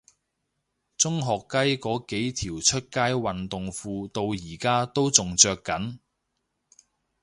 [0.97, 5.99] 中學雞嗰幾條出街運動褲到而家都仲着緊